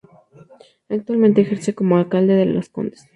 [0.89, 3.05] Actualmente ejerce como alcalde de Las Condes.